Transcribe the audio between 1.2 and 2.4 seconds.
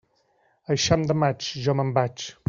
maig, jo me'n vaig.